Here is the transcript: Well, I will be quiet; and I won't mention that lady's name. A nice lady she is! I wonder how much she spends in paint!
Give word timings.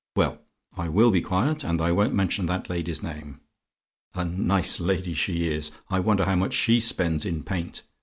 Well, 0.15 0.39
I 0.75 0.89
will 0.89 1.11
be 1.11 1.21
quiet; 1.21 1.63
and 1.63 1.79
I 1.79 1.91
won't 1.91 2.15
mention 2.15 2.47
that 2.47 2.71
lady's 2.71 3.03
name. 3.03 3.39
A 4.15 4.25
nice 4.25 4.79
lady 4.79 5.13
she 5.13 5.45
is! 5.47 5.73
I 5.91 5.99
wonder 5.99 6.25
how 6.25 6.33
much 6.37 6.55
she 6.55 6.79
spends 6.79 7.23
in 7.23 7.43
paint! 7.43 7.83